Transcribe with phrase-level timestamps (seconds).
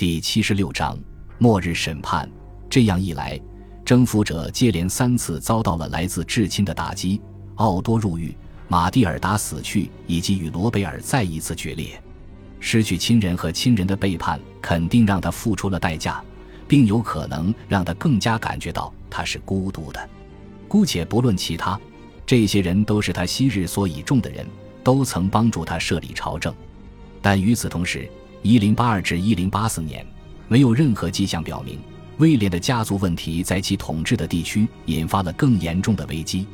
[0.00, 0.98] 第七十六章
[1.36, 2.26] 末日审判。
[2.70, 3.38] 这样一来，
[3.84, 7.20] 征服者接连三次遭到了来自至亲的打击：
[7.56, 8.34] 奥多入狱，
[8.66, 12.02] 马蒂尔达死去，以及与罗贝尔再一次决裂。
[12.60, 16.24] 失去亲人和亲人的背叛，肯定让他付出了代价，
[16.66, 20.08] 并有可能让他更加感觉到他是孤独的。
[20.66, 21.78] 姑且不论其他，
[22.24, 24.46] 这些人都是他昔日所倚重的人，
[24.82, 26.54] 都曾帮助他设立朝政。
[27.20, 28.10] 但与此同时，
[28.42, 30.04] 一零八二至一零八四年，
[30.48, 31.78] 没有任何迹象表明
[32.16, 36.46] 威廉的家族问题在其统治的地区引发了更严重的危机。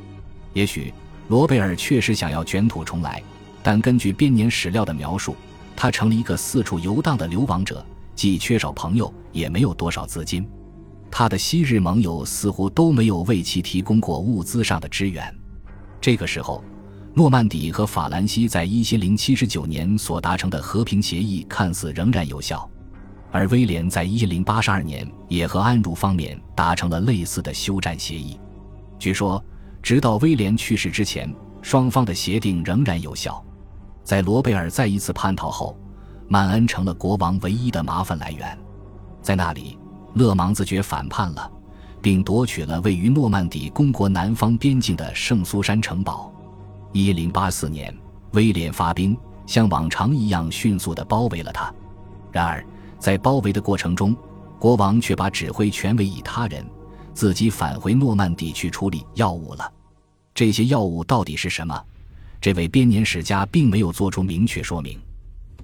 [0.53, 0.93] 也许
[1.29, 3.23] 罗贝尔确实想要卷土重来，
[3.63, 5.37] 但根据编年史料的描述，
[5.77, 10.45] 他成了一个四处游荡的流亡者，既缺少朋友，也没有多少资金。
[11.09, 15.33] 他的昔日盟友似乎都没有为其提供过物资上的支援。
[16.01, 16.65] 这个时候。
[17.17, 22.71] 诺曼底和法兰西在一千零七十九年所达成的和平协议看似仍然有效，
[23.33, 28.39] 而威廉在一零八十二年也和安茹方面达成了类似的休战协议。
[28.99, 29.43] 据说，
[29.83, 33.43] 直到威廉去世之前，双方的协定仍然有效。
[34.05, 35.75] 在罗贝尔再一次叛逃后，
[36.29, 38.59] 曼恩成了国王唯一的麻烦来源。
[39.23, 39.79] 在那里，
[40.13, 41.51] 勒芒自觉反叛了，
[42.03, 46.31] 并夺取了位于诺曼底公国南方边境的圣苏珊城堡。
[46.97, 47.95] 一零八四年，
[48.33, 51.71] 威廉发兵，像往常一样迅速地包围了他。
[52.33, 52.65] 然而，
[52.99, 54.17] 在包围的过程中，
[54.59, 56.65] 国王却把指挥权委以他人，
[57.13, 59.71] 自己返回诺曼底去处理药物了。
[60.35, 61.79] 这些药物到底是什么？
[62.41, 64.99] 这位编年史家并没有做出明确说明。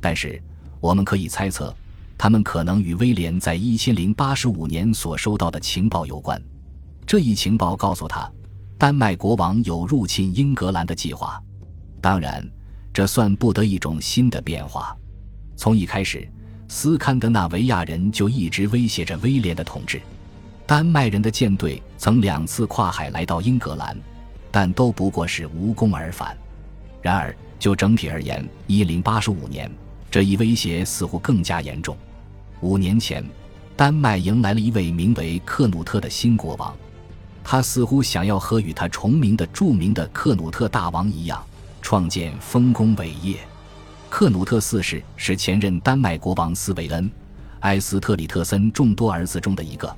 [0.02, 0.38] 但是，
[0.80, 1.74] 我们可以猜测，
[2.18, 6.38] 他们可能与威廉在一千零八十五年所收到的情报有关。
[7.06, 8.30] 这一情报告诉他。
[8.82, 11.40] 丹麦国王有入侵英格兰的计划，
[12.00, 12.44] 当然，
[12.92, 14.92] 这算不得一种新的变化。
[15.54, 16.28] 从一开始，
[16.66, 20.02] 斯堪的纳维亚人就一直威胁着威廉的统治。
[20.66, 23.96] 丹麦人的舰队曾两次跨海来到英格兰，
[24.50, 26.36] 但都不过是无功而返。
[27.00, 29.70] 然而，就整体而言，一零八十五年
[30.10, 31.96] 这一威胁似乎更加严重。
[32.60, 33.24] 五年前，
[33.76, 36.76] 丹麦迎来了一位名为克努特的新国王。
[37.44, 41.44] 他似乎想要和与他重名的著名的克努特大王一样，
[41.80, 43.36] 创建丰功伟业。
[44.08, 47.04] 克努特四世是前任丹麦国王斯韦恩·
[47.60, 49.94] 埃斯特里特森众多儿子中的一个。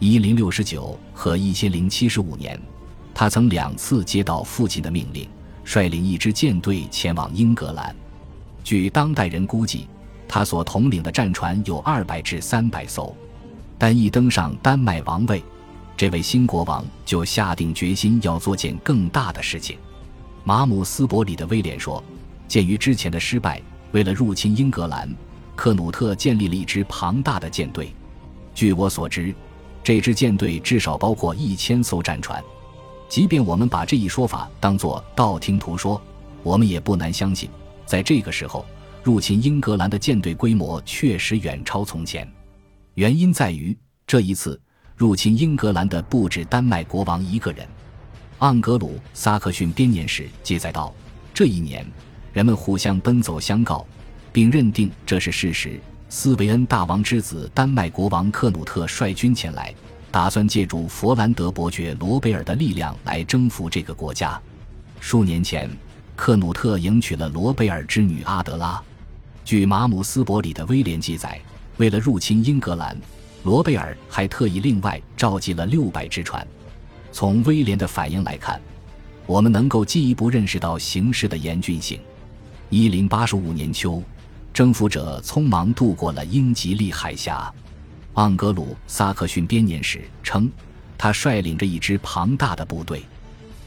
[0.00, 2.60] 一零六九和一千零七十五年，
[3.14, 5.28] 他曾两次接到父亲的命令，
[5.64, 7.94] 率领一支舰队前往英格兰。
[8.62, 9.86] 据当代人估计，
[10.26, 13.14] 他所统领的战船有二百至三百艘。
[13.78, 15.42] 但一登上丹麦王位，
[15.96, 19.78] 这位新国王就下定决心要做件更大的事情。
[20.42, 22.02] 马姆斯伯里的威廉说
[22.48, 23.62] ：“鉴于之前的失败，
[23.92, 25.08] 为了入侵英格兰，
[25.54, 27.94] 克努特建立了一支庞大的舰队。
[28.54, 29.32] 据我所知，
[29.84, 32.42] 这支舰队至少包括一千艘战船。
[33.08, 36.00] 即便我们把这一说法当作道听途说，
[36.42, 37.48] 我们也不难相信，
[37.86, 38.66] 在这个时候，
[39.02, 42.28] 入侵英格兰的舰队规模确实远超从前。
[42.94, 43.76] 原因在于
[44.06, 44.60] 这一次。”
[44.96, 47.66] 入侵英格兰的不止丹麦国王一个人，
[48.46, 50.94] 《盎格鲁撒克逊编年史》记载道：
[51.32, 51.84] 这一年，
[52.32, 53.84] 人们互相奔走相告，
[54.32, 55.80] 并认定这是事实。
[56.08, 59.74] 斯维恩大王之子丹麦国王克努特率军前来，
[60.12, 64.40] 打算借助佛兰德伯爵罗贝尔的力量来征服这个国家。
[65.00, 65.68] 数年前，
[66.14, 68.80] 克努特迎娶了罗贝尔之女阿德拉。
[69.44, 71.40] 据马姆斯伯里的威廉记载，
[71.78, 72.96] 为了入侵英格兰。
[73.44, 76.46] 罗贝尔还特意另外召集了六百只船。
[77.12, 78.58] 从威廉的反应来看，
[79.26, 82.00] 我们能够进一步认识到形势的严峻性。
[82.70, 84.02] 一零八十五年秋，
[84.52, 87.52] 征服者匆忙渡过了英吉利海峡。
[88.14, 90.50] 盎格鲁撒克逊编年史称，
[90.96, 93.04] 他率领着一支庞大的部队。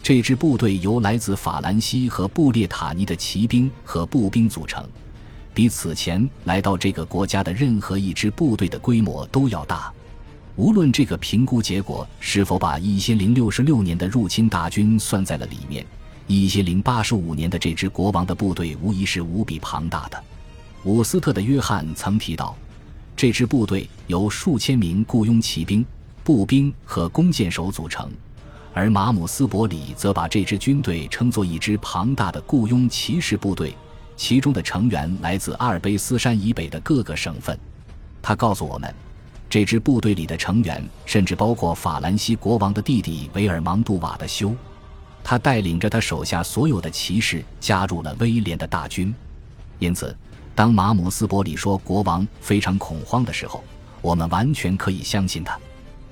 [0.01, 4.83] 这支部队由来自法兰西和布列塔尼的骑兵和步兵组成。
[5.57, 9.91] 比此前来到这个国家的任何一支部队的规模都要大。
[10.55, 15.83] 无论这个评估结果是否把一千零六十六年的入侵大军算在了里面，
[16.27, 20.23] 一千零八十五年的这支国王的部队无疑是无比庞大的。
[20.83, 22.55] 伍斯特的约翰曾提到，
[23.15, 25.83] 这支部队由数千名雇佣骑兵、
[26.23, 28.07] 步兵和弓箭手组成，
[28.75, 33.75] 而马姆斯伯里则把这支军队称作一支庞大的雇佣骑士部队。
[34.17, 37.57] 其中的成员来自阿尔卑斯山以北的各个省份。
[38.21, 38.93] 他告诉我们，
[39.49, 44.53] 这支部队里的成员甚至包括法兰西国王的弟弟维尔芒杜瓦的修。
[45.23, 49.13] 他带领着他手下所有的骑士加入了威廉的大军。
[49.77, 50.15] 因此，
[50.55, 53.63] 当马姆斯伯里说国王非常恐慌的时候，
[54.01, 55.59] 我们完全可以相信他。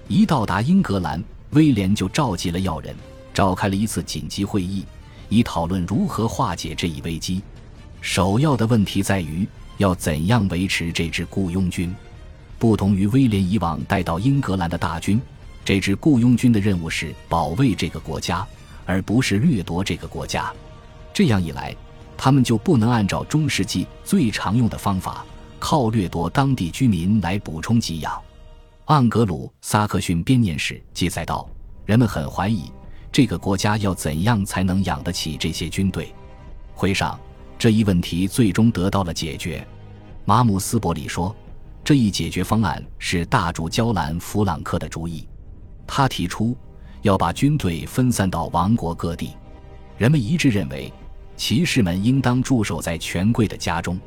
[0.07, 2.95] 一到达英格兰，威廉就召集了要人，
[3.33, 4.85] 召开了一次紧急会议，
[5.29, 7.41] 以讨论如何化解这一危机。
[8.05, 9.47] 首要的问题在于
[9.77, 11.91] 要怎样维持这支雇佣军。
[12.59, 15.19] 不同于威廉以往带到英格兰的大军，
[15.65, 18.45] 这支雇佣军的任务是保卫这个国家，
[18.85, 20.53] 而不是掠夺这个国家。
[21.15, 21.75] 这样一来，
[22.15, 25.25] 他们就不能按照中世纪最常用的方法，
[25.57, 28.21] 靠掠夺当地居民来补充给养。
[28.85, 31.49] 盎格鲁撒克逊编年史记载道
[31.87, 32.71] ：“人们很怀疑
[33.11, 36.13] 这个国家要怎样才能养得起这些军队。”
[36.77, 37.19] 会上，
[37.57, 39.65] 这一问题最终得到了解决。
[40.25, 41.35] 马姆斯伯里说。
[41.83, 45.27] 这一解决方案是大主教兰·弗朗克的主意。
[45.85, 46.57] 他提出
[47.03, 49.33] 要把军队分散到王国各地。
[49.95, 50.91] 人们一致认为，
[51.37, 53.99] 骑士们应当驻守在权贵的家中。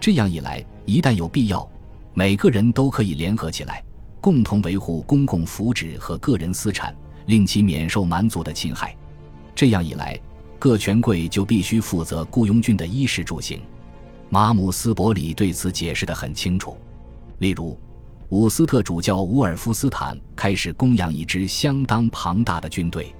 [0.00, 1.70] 这样一来，一旦有必要，
[2.12, 3.84] 每个人都可以联合起来，
[4.20, 6.92] 共同维护公共福祉和个人私产，
[7.26, 8.96] 令其免受蛮族的侵害。
[9.54, 10.20] 这样一来，
[10.62, 13.60] 各权贵就必须负责雇佣军的衣食住行。
[14.28, 16.78] 马姆斯伯里对此解释得很清楚。
[17.38, 17.76] 例如，
[18.28, 23.12] 伍斯特主教乌尔夫斯坦开始供养一支相当庞大的军队，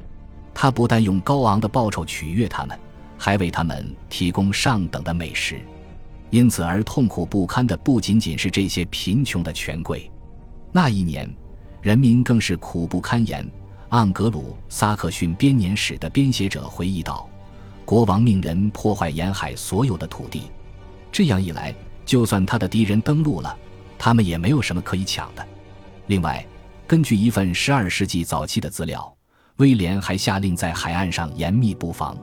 [0.55, 2.79] 他不但用高昂的报酬取悦他们，
[3.19, 5.61] 还为他们提供上等的美食。
[6.31, 10.09] 因此而痛苦不堪的不仅仅是这些贫穷的权贵，
[10.71, 11.29] 那一年，
[11.81, 13.45] 人民更是苦不堪言。
[13.91, 17.29] 盎格鲁撒克逊编年史的编写者回忆道
[17.85, 20.51] ：“国王命人破坏沿海所有的土地，
[21.11, 21.75] 这样一来，
[22.05, 23.57] 就算他的敌人登陆了。”
[23.99, 25.47] 他们也没有什么可以抢的。
[26.09, 26.45] 另外，
[26.89, 29.15] 根据一份十二世纪早期的资料，
[29.59, 32.19] 威廉还下令在海岸上严密布防。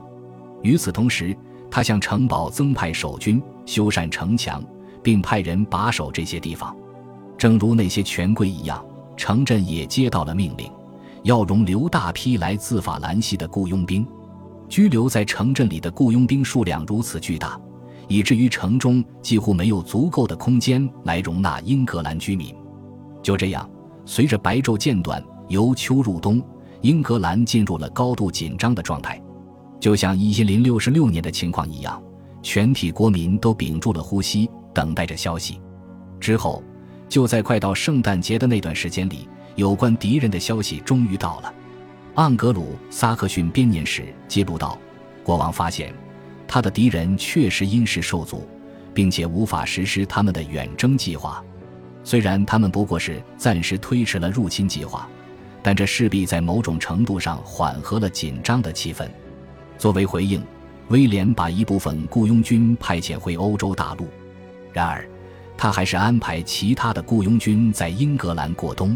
[0.62, 1.34] 与此同时，
[1.70, 4.62] 他向城堡增派守军、修缮城墙，
[5.02, 6.76] 并派人把守这些地方。
[7.38, 8.84] 正如那些权贵一样，
[9.16, 10.70] 城镇也接到了命令，
[11.22, 14.06] 要容留大批来自法兰西的雇佣兵。
[14.70, 17.60] 拘留在城镇里的雇佣兵数量如此巨大。
[18.08, 22.52] 以至于城中几乎没有足够的空间来容纳英格兰居民。
[23.22, 23.70] 就这样，
[24.04, 26.42] 随着白昼渐短，由秋入冬，
[26.80, 29.22] 英格兰进入了高度紧张的状态。
[29.78, 32.02] 就像一零六十六年的情况一样，
[32.42, 35.60] 全体国民都屏住了呼吸，等待着消息。
[36.18, 36.64] 之后，
[37.08, 41.54] 就在快到圣诞节的那段时间里，有关敌人的消息终于到了。
[42.20, 44.78] 盎格鲁撒克逊编年史记录道，
[45.24, 45.90] 国王发现。
[46.46, 48.46] 他的敌人确实因势受阻，
[48.92, 51.42] 并且无法实施他们的远征计划。
[52.04, 55.08] 虽然他们不过是暂时推迟了入侵计划，
[55.62, 59.08] 但这势必在某种程度上缓和了紧张的气氛。
[59.78, 60.44] 作为回应，
[60.88, 64.06] 威廉把一部分雇佣军派遣回欧洲大陆。
[64.74, 65.08] 然而，
[65.56, 68.94] 他还是安排其他的雇佣军在英格兰过冬。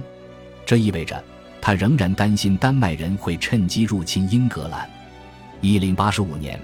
[0.67, 1.25] 这意味着
[1.66, 4.87] 他仍然担心丹麦人会趁机入侵英格兰。
[5.62, 6.61] 一零八十五年。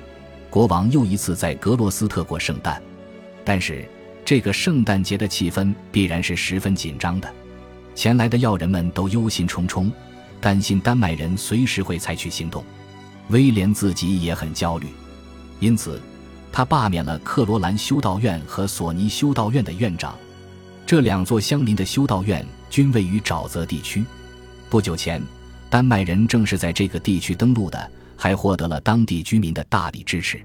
[0.50, 2.82] 国王又一次在格罗斯特过圣诞，
[3.43, 3.88] 但是
[4.26, 7.32] 这个圣诞节的气氛必然是十分紧张的。
[7.94, 9.91] 前来的要人们都忧心忡忡，
[10.38, 12.62] 担心丹麦人随时会采取行动。
[13.29, 14.88] 威廉自己也很焦虑，
[15.61, 15.99] 因此
[16.53, 20.14] 他罢免了克罗兰修道院和索尼修道院的院长。
[20.85, 24.05] 这两座相邻的修道院均位于沼泽地区。
[24.70, 25.20] 不久前，
[25.69, 27.91] 丹麦人正是在这个地区登陆的。
[28.17, 30.39] 还获得了当地居民的大力支持，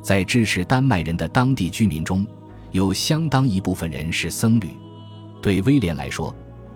[0.00, 2.24] 在支持丹麦人的当地居民中，
[2.70, 4.68] 有相当一部分人是僧侣。
[5.42, 6.32] 对威廉来说，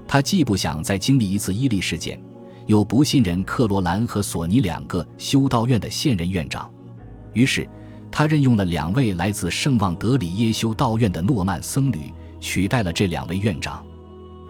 [0.09, 2.21] 他既不想再经历一次伊利事件，
[2.67, 6.69] 又不信任克罗兰和索尼两个修道院的现任院长，
[7.35, 7.65] 于是
[8.11, 13.81] 他任用了两位来自圣旺德里耶修道院的诺曼僧侣，取代了这两位院长。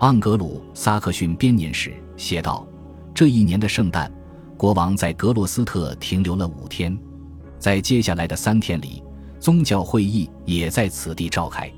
[0.00, 1.92] 盎格鲁撒克逊编年史
[2.22, 2.64] 写道：
[3.12, 4.10] 这一年的圣诞。
[4.56, 6.96] 国王在格洛斯特停留了五天，
[7.58, 9.02] 在接下来的三天里，
[9.40, 11.68] 宗教会议也在此地召开。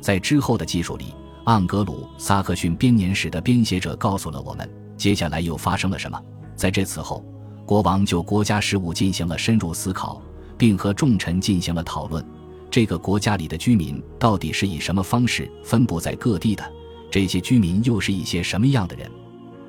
[0.00, 6.18] 在之后的记述里，盎格鲁撒克逊编年史的编写者告诉了我们，接下来又发生了什么。
[6.56, 7.22] 在这此后，
[7.66, 10.22] 国王就国家事务进行了深入思考，
[10.56, 12.24] 并和众臣进行了讨论：
[12.70, 16.64] 这个国家里的居民到底是以什么方式分布在各地的？
[17.10, 19.06] 这些居民又是一些什么样的人？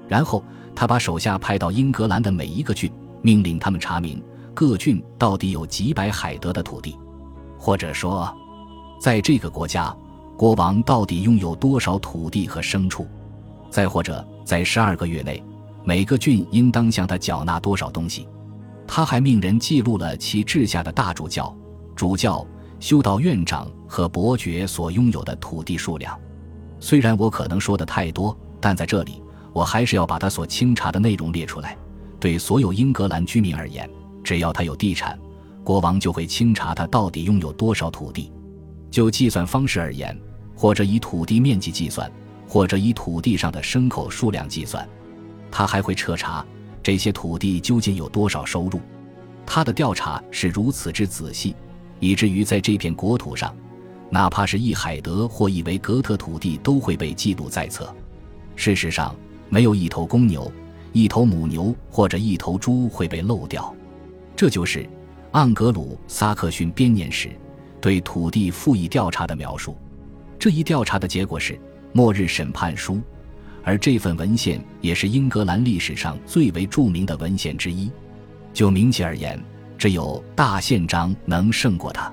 [0.08, 0.44] 然后。
[0.76, 2.92] 他把手下派到英格兰的每一个郡，
[3.22, 4.20] 命令他们查明
[4.56, 6.98] 各郡到底有几百海德的土地，
[7.60, 8.36] 或者说，
[9.00, 9.96] 在这个国家，
[10.36, 13.06] 国王到底拥有多少土地和牲畜；
[13.70, 15.44] 再或者，在十二个月内，
[15.84, 18.28] 每个郡应当向他缴纳多少东西。
[18.88, 21.56] 他还命人记录了其治下的大主教、
[21.96, 22.44] 主教、
[22.80, 26.20] 修道院长和伯爵所拥有的土地数量。
[26.80, 29.22] 虽然我可能说的太多，但在这里
[29.54, 31.78] 我还是要把他所清查的内容列出来。
[32.20, 33.90] 对所有英格兰居民而言，
[34.24, 35.18] 只要他有地产，
[35.64, 38.32] 国王就会清查他到底拥有多少土地。
[38.90, 40.18] 就计算方式而言，
[40.56, 42.12] 或者以土地面积计算，
[42.48, 44.88] 或者以土地上的牲口数量计算，
[45.52, 46.46] 他还会彻查
[46.82, 48.80] 这些土地究竟有多少收入。
[49.46, 51.56] 他的调查是如此之仔细，
[52.00, 53.54] 以至于在这片国土上。
[54.10, 57.92] 哪怕是一海德或一维格特土地都会被记录在册。
[58.56, 59.14] 事实上，
[59.54, 60.52] 没有一头公牛、
[60.94, 63.72] 一头母牛或者一头猪会被漏掉。
[64.36, 64.84] 这就是
[65.34, 67.30] 盎格鲁撒克逊编年史
[67.80, 69.78] 对土地复议调查的描述。
[70.40, 71.54] 这一调查的结果是
[71.92, 72.96] 《末日审判书》，
[73.64, 77.92] 而这份文献也是英格兰历史上最为著名的文献之一。
[78.54, 79.40] 就名气而言，
[79.78, 82.12] 只有大宪章能胜过它。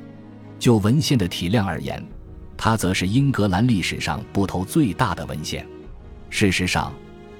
[0.58, 2.06] 就文献的体量而言，
[2.54, 5.66] 它则是英格兰历史上部头最大的文献。
[6.28, 6.92] 事实上，《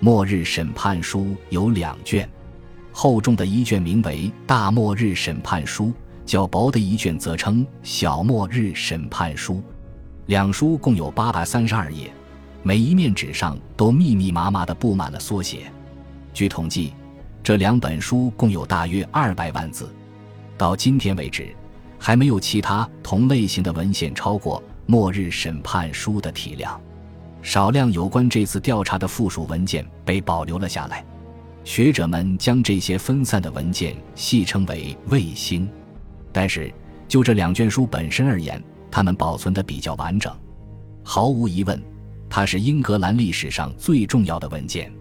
[0.02, 2.28] 末日审判书》有两卷，
[2.90, 5.87] 厚重的一卷名为《大末日审判书》，
[6.25, 9.54] 较薄的一卷则称《小末日审判书》。
[10.26, 12.11] 两书共有八百三十二页，
[12.62, 15.71] 每一面纸上都密密麻麻地布满了缩写。
[16.33, 16.95] 据统计，
[17.42, 19.88] 这两本书共有大约二百万字。
[20.57, 21.54] 到今天为止。
[22.02, 26.80] 还没有其他同类型的文献超过《末日审判书》的体量。
[27.42, 31.04] 少量有关这次调查的附属文件被保留了下来，
[31.64, 35.68] 学者们将这些分散的文件戏称为“卫星”。
[36.32, 36.73] 但是
[37.09, 40.32] 就这两卷书本身而言，它们保存的比较完整。
[41.02, 41.82] 毫无疑问，
[42.28, 44.92] 它是英格兰历史上最重要的文件。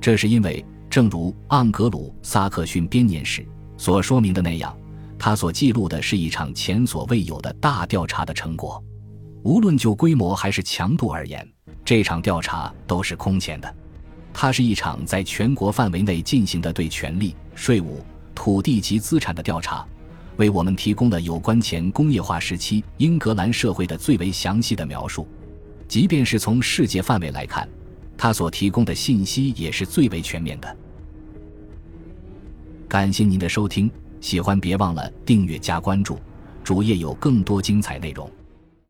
[0.00, 3.42] 这是因为，正如《盎格鲁撒克逊编年史》
[3.76, 4.76] 所说明的那样。
[5.16, 8.82] 它所记录的是一场前所未有的大调查的成果，
[9.42, 11.48] 无论就规模还是强度而言，
[11.84, 13.74] 这场调查都是空前的。
[14.32, 19.86] 它是一场在全国范围内进行的对权力、税务、土地及资产的调查，
[20.36, 25.28] 为我们提供了有关前工业化时期英格兰社会的最为详细的描述。
[25.86, 27.68] 即便是从世界范围来看，
[28.16, 30.76] 它所提供的信息也是最为全面的。
[32.88, 33.90] 感谢您的收听。
[34.20, 36.18] 喜欢别忘了订阅加关注，
[36.64, 38.30] 主页有更多精彩内容。